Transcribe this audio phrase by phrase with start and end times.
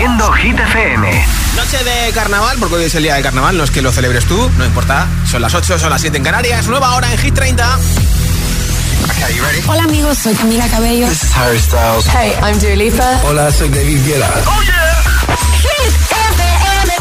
[0.00, 1.26] siendo Hit FM.
[1.56, 4.24] Noche de carnaval, porque hoy es el día de carnaval, no es que lo celebres
[4.24, 5.06] tú, no importa.
[5.30, 7.78] Son las 8, son las 7 en Canarias, nueva hora en Hit 30.
[9.66, 11.06] Hola amigos, soy Camila Cabello.
[11.06, 12.06] This is Harry Styles.
[12.06, 13.20] Hey, I'm Dua Lipa.
[13.24, 14.30] Hola, soy David Guetta.
[14.46, 15.02] Oh yeah.
[15.60, 15.92] Hit
[16.38, 16.94] FM.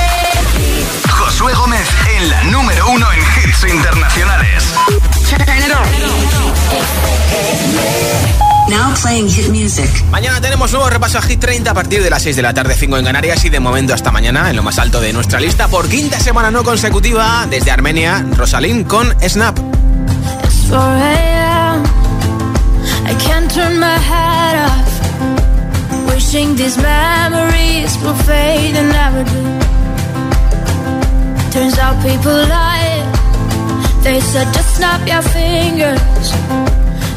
[1.10, 1.88] Josué Gómez
[2.18, 4.74] en la número uno en hits internacionales.
[8.68, 9.90] Now playing hit music.
[10.12, 12.76] Mañana tenemos nuevo repaso a Hit 30 a partir de las 6 de la tarde,
[12.76, 15.68] 5 en Canarias y de momento hasta mañana en lo más alto de nuestra lista
[15.68, 19.58] por quinta semana no consecutiva desde Armenia, Rosalind con Snap.
[23.10, 24.90] I can't turn my head off.
[26.08, 29.44] Wishing these memories will fade and never do.
[31.52, 33.02] Turns out people lie.
[34.04, 36.69] They said just snap your fingers.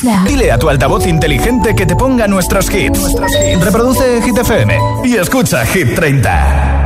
[0.00, 0.26] Snap.
[0.26, 3.14] Dile a tu altavoz inteligente que te ponga nuestros hits.
[3.60, 6.76] Reproduce Hit FM y escucha Hit 30.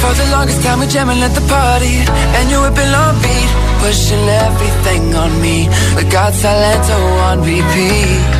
[0.00, 2.02] For the longest time, we're jamming at the party,
[2.36, 3.50] and you whipping on beat,
[3.80, 5.68] pushing everything on me.
[5.96, 6.98] We got Talento
[7.30, 8.39] on repeat.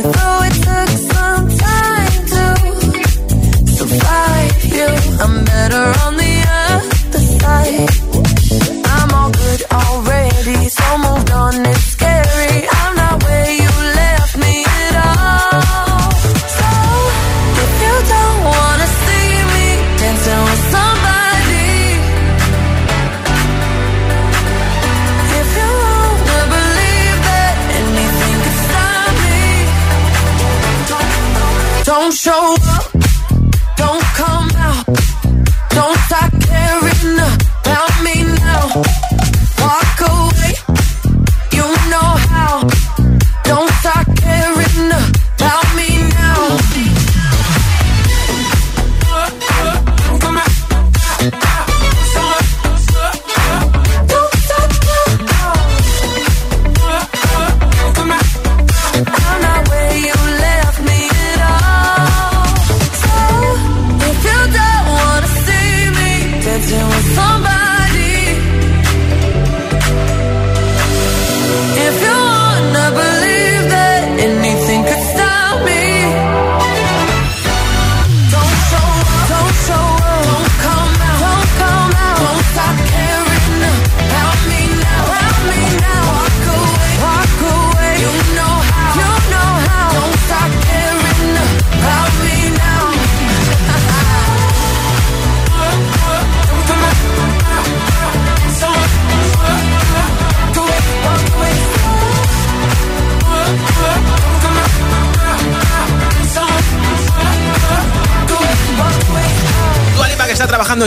[0.00, 0.31] life.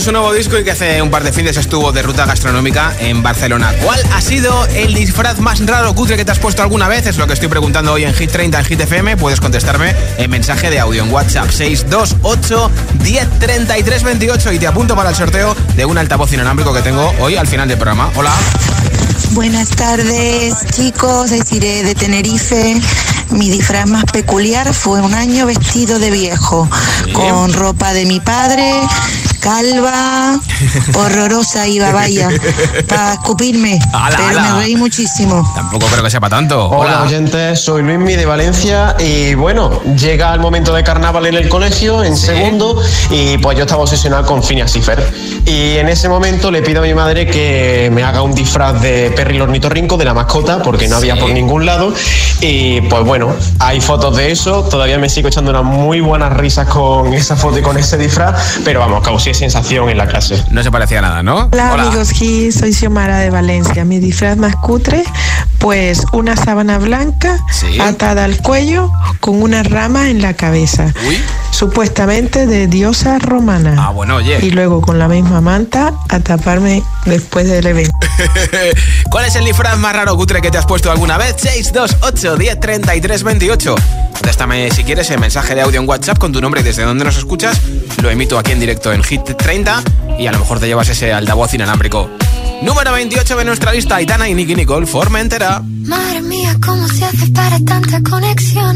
[0.06, 3.24] su nuevo disco y que hace un par de fines estuvo de ruta gastronómica en
[3.24, 3.74] Barcelona.
[3.84, 7.08] ¿Cuál ha sido el disfraz más raro cutre que te has puesto alguna vez?
[7.08, 9.18] Es lo que estoy preguntando hoy en Hit 30 en Hit FM.
[9.18, 12.72] Puedes contestarme en mensaje de audio en WhatsApp 628
[13.04, 17.36] 1033 28 y te apunto para el sorteo de un altavoz inalámbrico que tengo hoy
[17.36, 18.12] al final del programa.
[18.16, 18.32] Hola.
[19.32, 21.30] Buenas tardes, chicos.
[21.30, 22.80] Soy eh, de Tenerife.
[23.32, 26.70] Mi disfraz más peculiar fue un año vestido de viejo,
[27.12, 28.72] con ropa de mi padre,
[29.46, 30.40] calva,
[30.96, 32.30] horrorosa iba, vaya,
[32.88, 33.78] para escupirme.
[34.18, 35.48] pero me reí muchísimo.
[35.54, 36.68] Tampoco creo que sea para tanto.
[36.68, 41.48] Hola, oyentes, soy Luismi de Valencia y bueno, llega el momento de carnaval en el
[41.48, 44.82] colegio, en segundo, y pues yo estaba obsesionado con Phineas y
[45.46, 49.12] Y en ese momento le pido a mi madre que me haga un disfraz de
[49.16, 51.94] Perry el ornitorrinco, de la mascota, porque no había por ningún lado.
[52.42, 56.68] Y pues bueno, hay fotos de eso, todavía me sigo echando unas muy buenas risas
[56.68, 60.44] con esa foto y con ese disfraz, pero vamos, causé sensación en la clase.
[60.51, 61.50] No se parecía nada, ¿no?
[61.51, 62.10] Hola, amigos
[62.51, 63.86] soy Xiomara de Valencia.
[63.86, 65.04] Mi disfraz más cutre,
[65.65, 67.39] pues una sábana blanca
[67.81, 70.93] atada al cuello con una rama en la cabeza.
[71.50, 73.74] Supuestamente de diosa romana.
[73.79, 74.38] Ah, bueno, oye.
[74.45, 77.98] Y luego con la misma manta a taparme después del evento.
[79.10, 81.36] ¿Cuál es el disfraz más raro cutre que te has puesto alguna vez?
[81.39, 83.75] 628 10 33 28.
[84.13, 87.05] Contéstame si quieres el mensaje de audio en WhatsApp con tu nombre y desde dónde
[87.05, 87.60] nos escuchas.
[88.03, 89.81] Lo emito aquí en directo en Hit 30
[90.19, 92.07] y a lo mejor te llevas ese altavoz inalámbrico.
[92.62, 95.62] Número 28 de nuestra lista, Aitana y Nicky Nicole, forma entera.
[95.64, 98.75] Madre mía, ¿cómo se hace para tanta conexión?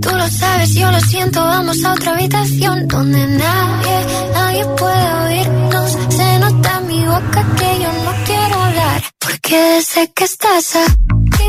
[0.00, 5.98] Tú lo sabes, yo lo siento, vamos a otra habitación donde nadie, nadie puede oírnos.
[6.08, 11.42] Se nota en mi boca que yo no quiero hablar, porque sé que estás aquí,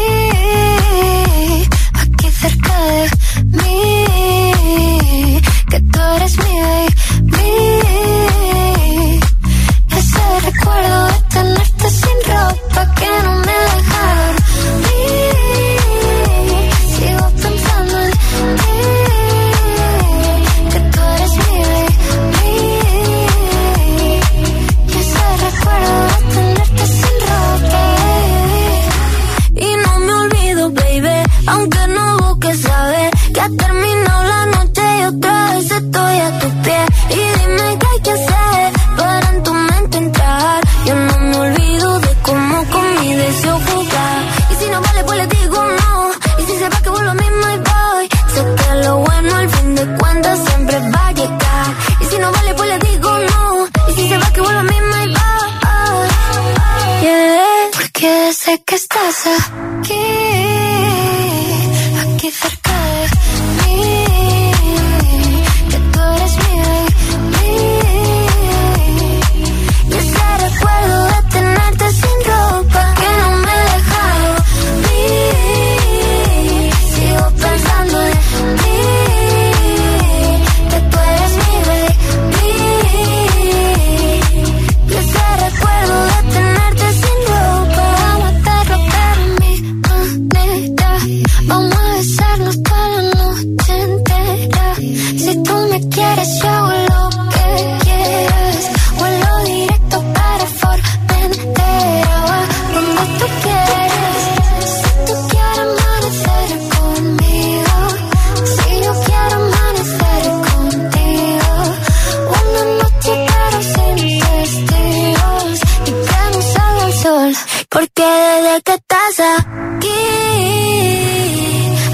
[118.62, 119.90] que estás aquí,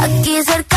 [0.01, 0.68] aquí cerca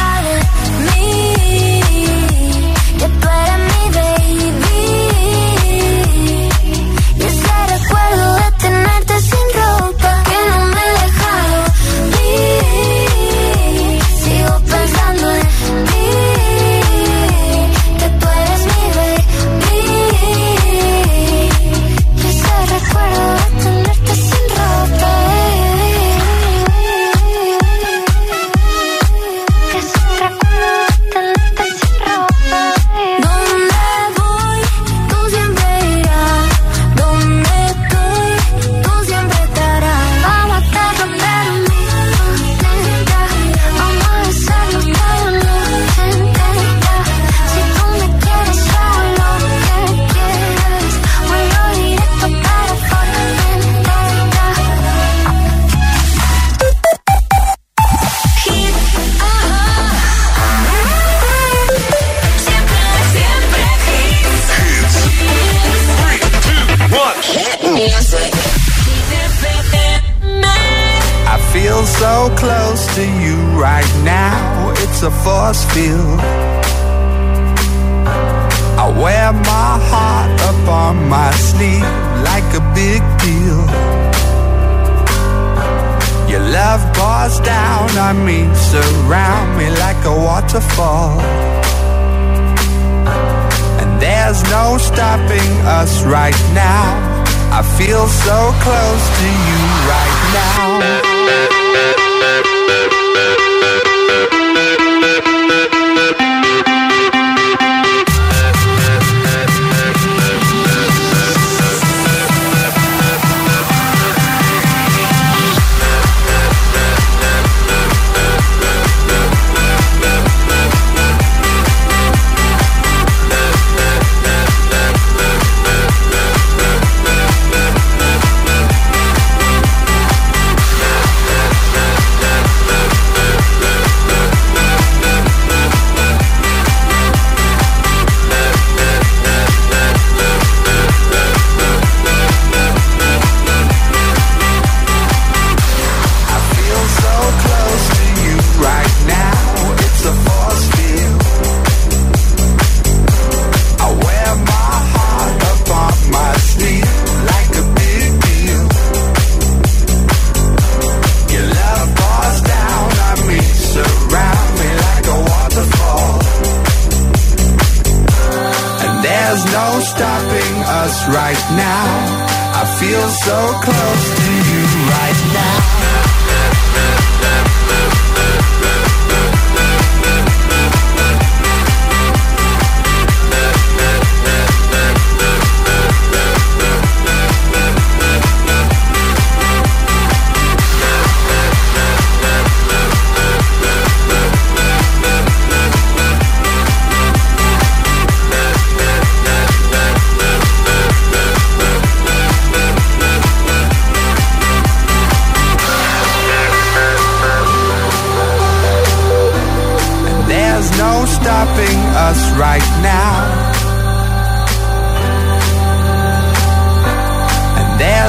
[75.03, 76.21] a force field.
[78.79, 81.83] I wear my heart up on my sleeve
[82.23, 83.63] like a big deal.
[86.31, 91.19] Your love pours down on me, surround me like a waterfall.
[93.81, 97.25] And there's no stopping us right now.
[97.51, 99.61] I feel so close to you
[99.93, 101.13] right now.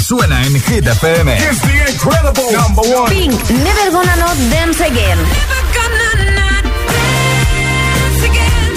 [0.00, 1.28] Suena en Hit FM.
[1.28, 3.10] It's the incredible number one.
[3.10, 5.18] Pink, Never Gonna Not Dance Again.
[5.18, 8.72] Never gonna not dance again.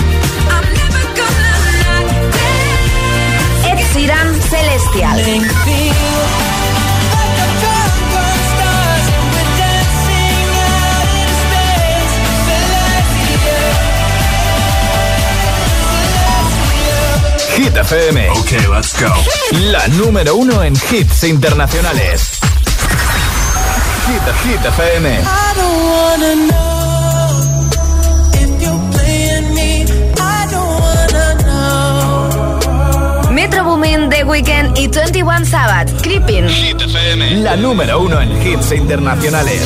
[0.50, 3.66] I'm never gonna not dance.
[3.70, 6.33] Ed Sheeran, Celestial.
[17.58, 18.30] Hit FM.
[18.32, 19.14] Ok, let's go.
[19.72, 22.40] La número uno en hits internacionales.
[24.08, 25.10] Hit, Hit FM.
[25.10, 25.24] I
[25.56, 27.44] don't wanna know
[28.34, 29.86] if you're playing me.
[30.20, 31.36] I don't wanna
[33.28, 33.32] know.
[33.32, 36.50] Metro Boomin, The Weeknd y 21 Sabbath, Creeping.
[36.50, 37.36] Hit FM.
[37.44, 39.62] La número uno en hits internacionales.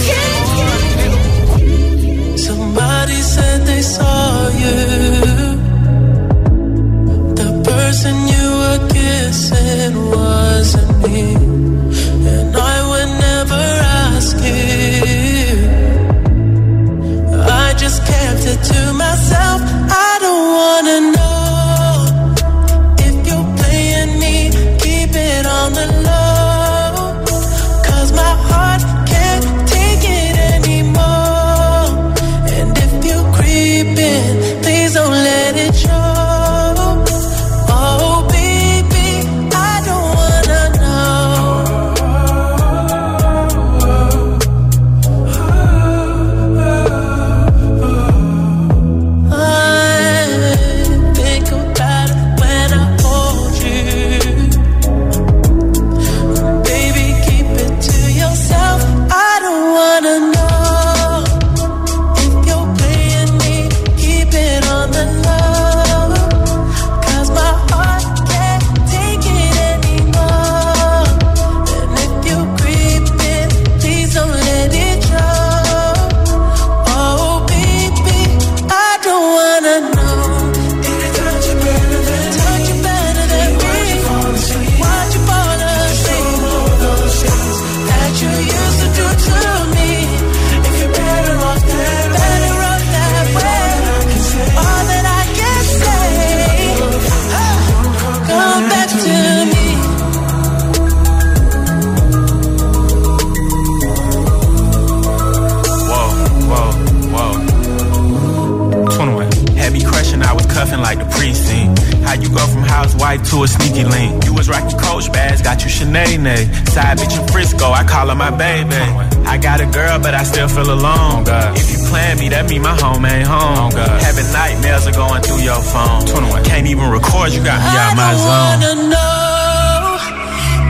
[118.48, 118.82] Baby.
[119.28, 121.28] I got a girl, but I still feel alone.
[121.28, 123.72] Oh if you plan me, that mean my home ain't home.
[123.76, 126.08] Oh Having nightmares are going through your phone.
[126.08, 126.44] 21.
[126.44, 128.32] Can't even record, you got me out my zone.
[128.32, 129.08] I wanna know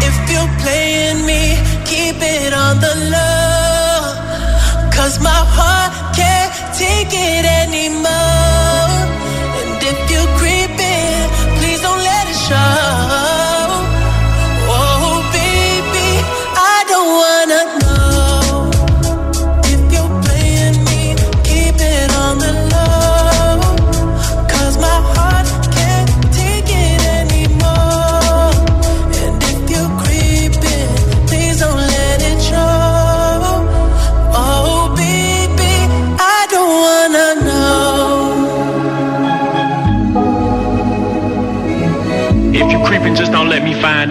[0.07, 1.41] if you're playing me,
[1.85, 4.01] keep it on the low.
[4.95, 8.66] Cause my heart can't take it anymore.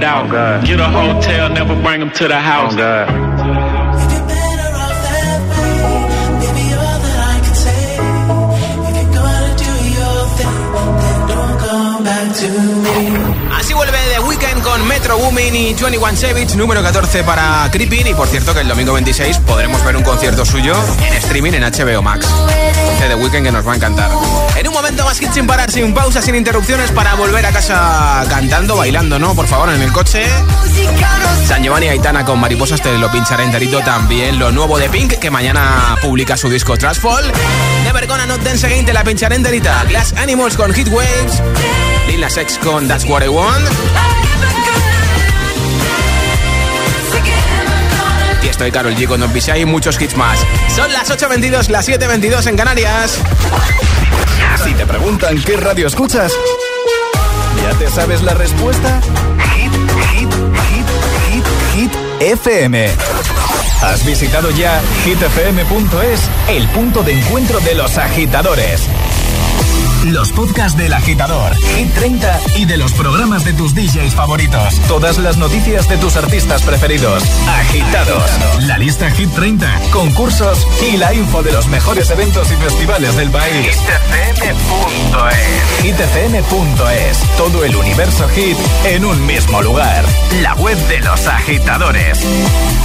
[0.07, 0.31] Out.
[0.31, 2.73] Oh Get a hotel, never bring them to the house.
[2.75, 3.27] Oh God.
[13.53, 18.07] Así vuelve The Weekend con Metro Woman y 21 Savage, número 14 para Creeping.
[18.07, 21.63] Y por cierto, que el domingo 26 podremos ver un concierto suyo en streaming en
[21.63, 22.27] HBO Max.
[23.09, 24.11] The Weekend que nos va a encantar.
[24.87, 29.19] Momento más hit sin parar, sin pausa, sin interrupciones para volver a casa cantando, bailando,
[29.19, 29.35] ¿no?
[29.35, 30.25] Por favor, en el coche.
[31.45, 33.81] San Giovanni Aitana con Mariposas te lo pincharé enterito.
[33.81, 37.33] También lo nuevo de Pink, que mañana publica su disco Trashfall.
[37.83, 39.83] Never Gonna Not Dance Again te la pincharé enterita.
[39.89, 41.43] Glass Animals con Hit Waves.
[42.07, 43.67] Lil Nas X con That's What I Want.
[48.41, 50.39] Y estoy Carol G con Don Pisa y muchos hits más.
[50.73, 53.19] Son las 8.22, las 7.22 en Canarias.
[54.67, 56.33] Si te preguntan qué radio escuchas,
[57.63, 59.01] ¿ya te sabes la respuesta?
[59.55, 59.73] Hit,
[60.11, 60.87] hit, hit,
[61.31, 62.89] hit, hit, FM.
[63.83, 68.89] ¿Has visitado ya hitfm.es, el punto de encuentro de los agitadores?
[70.13, 74.79] Los podcasts del agitador, Hit 30 y de los programas de tus DJs favoritos.
[74.87, 77.25] Todas las noticias de tus artistas preferidos.
[77.49, 78.31] Agitados.
[78.61, 83.31] La lista Hit 30, concursos y la info de los mejores eventos y festivales del
[83.31, 83.77] país.
[84.23, 85.83] hitfm.es.
[85.83, 87.19] hitfm.es.
[87.37, 90.05] Todo el universo hit en un mismo lugar.
[90.41, 92.21] La web de los agitadores.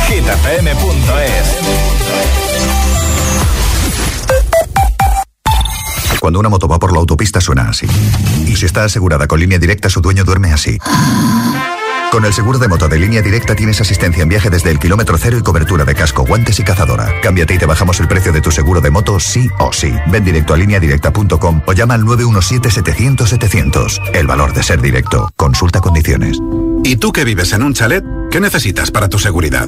[0.08, 1.58] hitfm.es.
[6.22, 7.88] Cuando una moto va por la autopista suena así.
[8.46, 10.78] Y si está asegurada con línea directa, su dueño duerme así.
[12.12, 15.18] Con el seguro de moto de línea directa tienes asistencia en viaje desde el kilómetro
[15.18, 17.12] cero y cobertura de casco, guantes y cazadora.
[17.24, 19.92] Cámbiate y te bajamos el precio de tu seguro de moto sí o sí.
[20.12, 24.12] Ven directo a lineadirecta.com o llama al 917-700-700.
[24.14, 25.28] El valor de ser directo.
[25.36, 26.38] Consulta condiciones.
[26.84, 28.06] ¿Y tú que vives en un chalet?
[28.30, 29.68] ¿Qué necesitas para tu seguridad?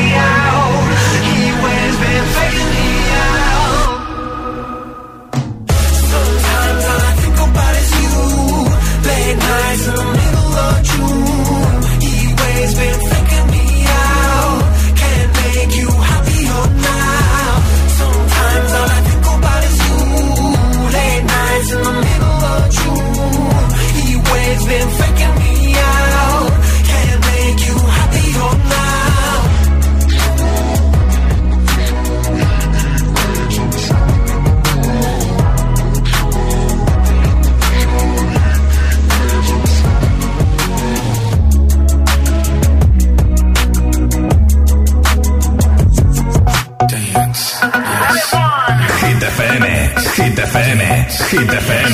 [51.29, 51.91] Hit FM,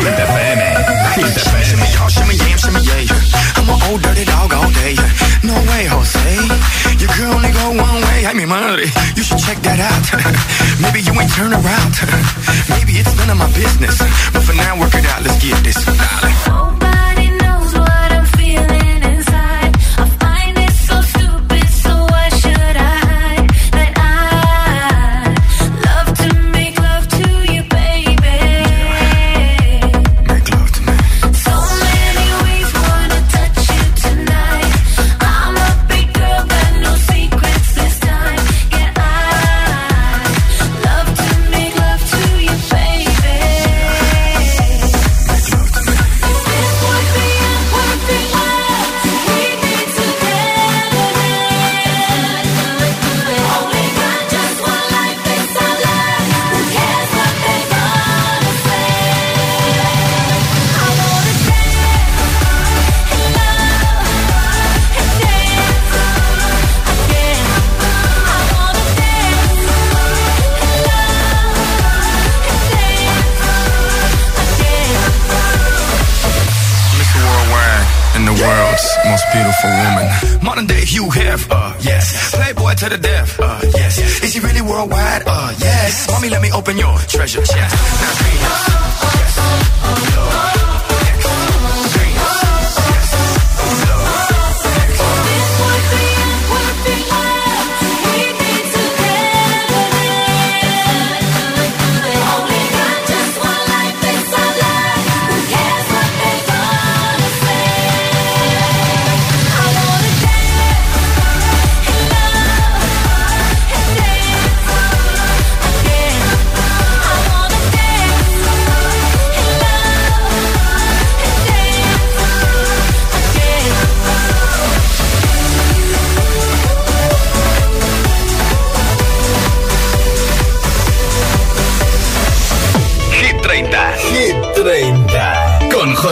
[0.00, 0.58] Hit FM,
[1.14, 1.62] Hit FM.
[1.62, 3.60] Shimmy y'all, shimmy yam, shimmy yeah.
[3.60, 4.94] I'm an old dirty dog all day.
[5.44, 6.34] No way, Jose.
[6.98, 8.26] You girl only go one way.
[8.26, 8.90] I mean, money.
[9.14, 10.02] You should check that out.
[10.82, 11.92] Maybe you ain't turn around.
[12.74, 13.98] Maybe it's none of my business.
[14.34, 14.74] But for now,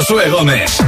[0.00, 0.78] Josué Gómez.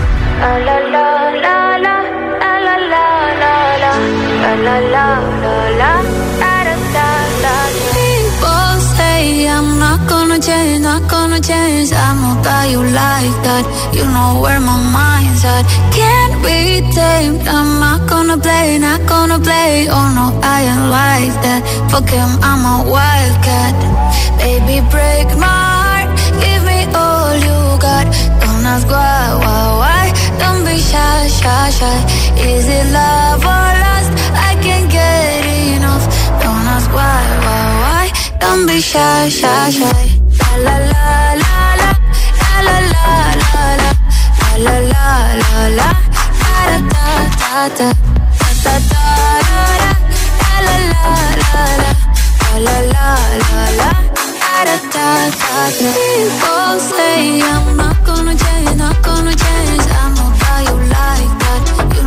[7.93, 11.93] People say I'm not gonna change, not gonna change.
[11.93, 13.65] I'm not that you like that.
[13.93, 15.67] You know where my mind's at.
[15.93, 17.47] Can't be tamed.
[17.47, 19.89] I'm not gonna play, not gonna play.
[19.91, 21.61] Oh no, I ain't like that.
[21.91, 23.77] Fuck him, I'm a wildcat.
[24.39, 25.62] Baby, break my
[31.43, 31.99] shy, shy.
[32.51, 34.11] Is it love or lust?
[34.49, 36.05] I can't get enough.
[36.43, 38.07] Don't ask why, why, why.
[38.41, 40.03] Don't be shy, shy, shy.
[40.65, 41.05] La la
[41.43, 41.91] la la
[42.67, 43.99] la la la la la
[44.67, 45.09] la la
[45.43, 45.91] la la
[46.43, 47.89] da da da da
[48.63, 49.05] da da da
[50.43, 51.65] la la la la
[52.67, 53.91] la la la la
[54.53, 60.35] da da da da People say I'm not gonna change, not gonna change I'm not
[60.43, 61.32] how you like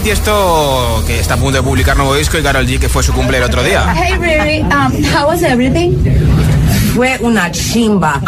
[0.00, 3.02] Shy, Tiesto que está a punto de publicar nuevo disco y Carol G que fue
[3.02, 3.94] su cumple el otro día.
[3.94, 5.92] Hey Riri, um, how was everything?
[6.94, 8.20] Fue una chimba.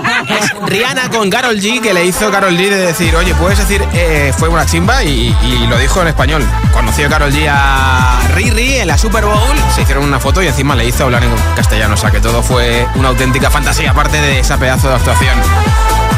[0.66, 4.32] Rihanna con Carol G que le hizo Carol G de decir, oye, puedes decir eh,
[4.36, 6.44] fue una chimba y, y lo dijo en español.
[6.72, 10.74] Conoció Carol G a Riri en la Super Bowl, se hicieron una foto y encima
[10.74, 14.40] le hizo hablar en castellano, o sea que todo fue una auténtica fantasía aparte de
[14.40, 15.38] esa pedazo de actuación.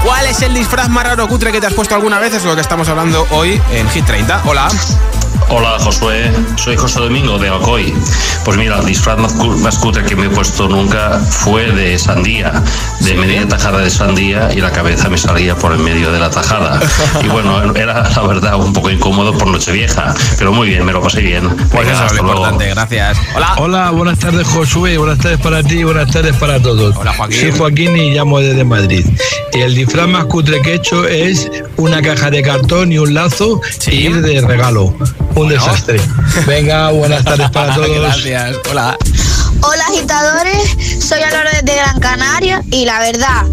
[0.03, 2.33] ¿Cuál es el disfraz más raro cutre que te has puesto alguna vez?
[2.35, 4.43] Es lo que estamos hablando hoy en Hit 30.
[4.47, 4.69] Hola.
[5.51, 7.93] Hola Josué, soy José Domingo de Alcoy.
[8.45, 12.63] Pues mira, el disfraz más cutre que me he puesto nunca fue de sandía,
[13.11, 16.31] de media tajada de sandía y la cabeza me salía por en medio de la
[16.31, 16.79] tajada.
[17.25, 21.03] Y bueno, era la verdad un poco incómodo por Nochevieja, pero muy bien, me lo
[21.03, 21.49] pasé bien.
[21.49, 22.39] Pues Venga, eso es lo luego.
[22.39, 23.19] importante, gracias.
[23.35, 23.55] Hola.
[23.59, 26.95] Hola, buenas tardes Josué, buenas tardes para ti, buenas tardes para todos.
[26.97, 27.41] Hola Joaquín.
[27.41, 29.05] Soy Joaquín y llamo desde Madrid.
[29.55, 33.61] El disfraz más cutre que he hecho es una caja de cartón y un lazo
[33.89, 34.95] y ir de regalo.
[35.35, 36.01] Un desastre.
[36.47, 37.89] Venga, buenas tardes para todos.
[37.91, 38.57] Gracias.
[38.71, 38.97] Hola.
[39.63, 43.45] Hola agitadores, soy Alora desde Gran Canaria y la verdad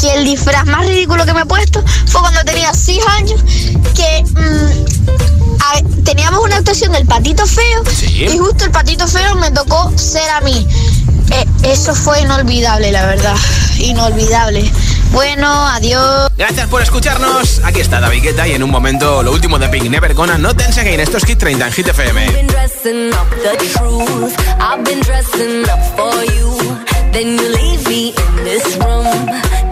[0.00, 3.40] que el disfraz más ridículo que me he puesto fue cuando tenía 6 años
[3.94, 7.82] que mm, a- teníamos una actuación del patito feo
[8.34, 10.66] y justo el patito feo me tocó ser a mí.
[11.30, 13.36] Eh, eso fue inolvidable, la verdad,
[13.78, 14.70] inolvidable.
[15.12, 16.30] Bueno, adiós.
[16.36, 17.60] Gracias por escucharnos.
[17.64, 20.52] Aquí está David Guetta y en un momento lo último de Pink Never Gonna No
[20.52, 21.00] Dance Again.
[21.00, 22.20] Esto es Hit 30 en Hit FM.
[22.24, 24.34] I've been dressing up the truth.
[24.60, 26.56] I've been dressing up for you.
[27.12, 29.06] Then you leave me in this room,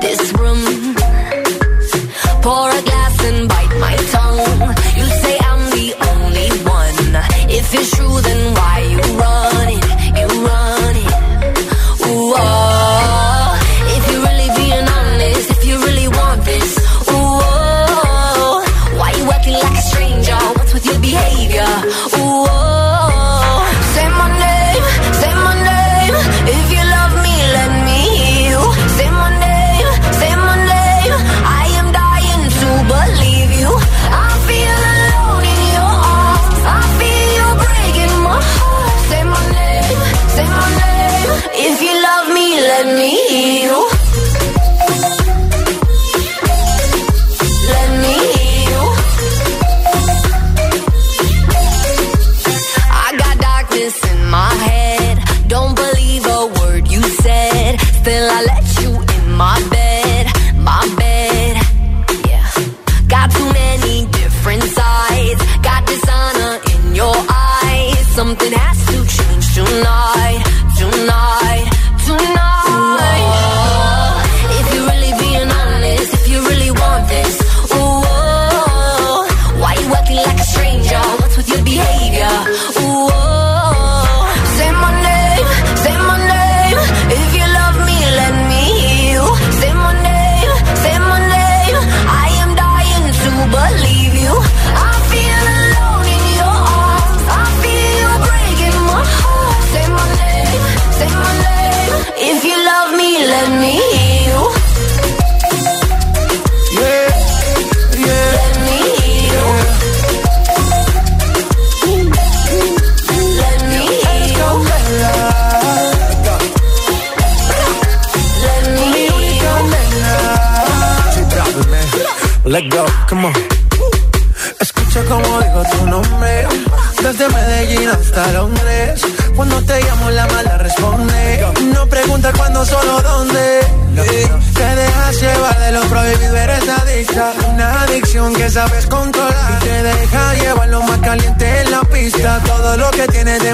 [0.01, 0.97] this room.
[2.43, 4.75] Pour a glass and bite my tongue.
[4.97, 7.51] You say I'm the only one.
[7.51, 9.06] If it's true, then why you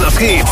[0.00, 0.50] los hits.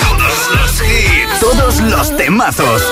[0.00, 1.40] Todos los.
[1.40, 2.82] Todos los temazos.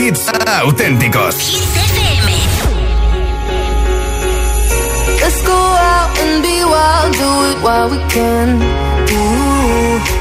[0.00, 0.28] Hits
[0.64, 1.36] auténticos.
[5.20, 5.60] Let's go
[5.92, 8.58] out and be wild, do it while we can.
[9.10, 10.19] Do,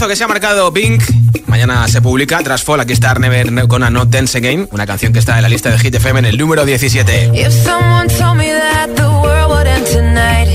[0.00, 1.02] que se ha marcado Pink.
[1.46, 2.64] Mañana se publica tras.
[2.68, 4.40] Aquí está Never Not Dance
[4.72, 7.30] una canción que está en la lista de Hit FM en el número 17.
[7.32, 10.48] If someone told me that the world would end tonight,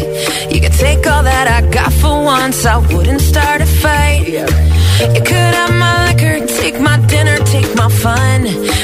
[0.51, 4.27] you could take all that I got for once, I wouldn't start a fight.
[4.27, 8.43] You could have my liquor, take my dinner, take my fun,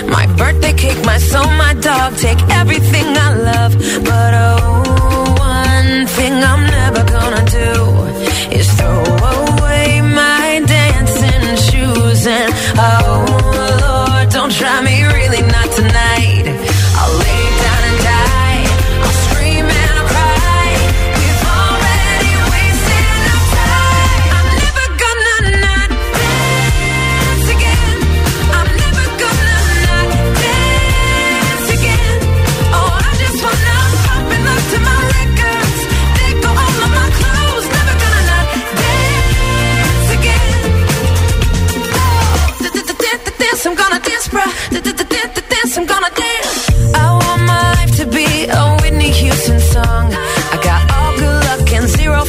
[0.09, 1.19] my birthday cake, my
[1.57, 3.73] my dog, take everything I love.
[4.05, 4.75] But oh,
[14.75, 15.04] Lord, don't try me,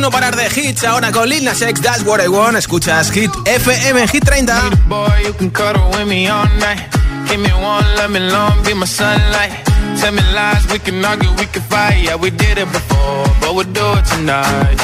[0.00, 2.56] No parar de hits ahora con Lil Nas X, That's What I Want.
[2.56, 4.52] Escuchas Hit FM, Hit 30.
[7.28, 9.52] Give me one, let me long, be my sunlight.
[10.00, 12.02] Tell me lies, we can argue, we can fight.
[12.02, 14.78] Yeah, we did it before, but we'll do it tonight.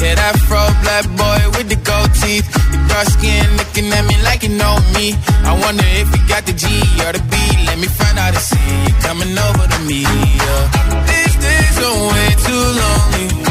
[0.00, 2.48] Yeah, that fro black boy with the gold teeth.
[2.72, 5.14] Your dark skin looking at me like you know me.
[5.44, 6.66] I wonder if you got the G
[7.04, 7.36] or the B.
[7.66, 10.02] Let me find out and see you coming over to me.
[10.02, 11.04] Yeah.
[11.10, 13.50] These days are way too lonely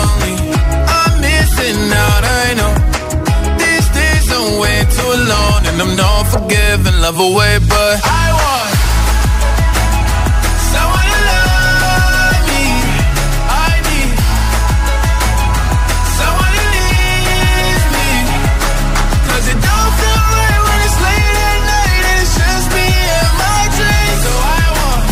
[5.13, 8.71] Alone, and I'm not forgiving, love away, but I want
[10.71, 12.63] someone to love me.
[13.67, 14.15] I need
[16.17, 16.55] someone
[17.95, 18.09] me.
[19.27, 22.87] Cause it don't feel right when it's late at night, and it's just me
[23.19, 23.67] and my.
[24.23, 25.03] So I want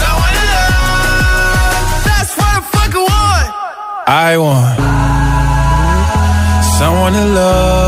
[0.00, 1.82] someone to love.
[2.06, 3.48] That's what I fucking want.
[4.06, 4.76] I want
[6.78, 7.87] someone to love.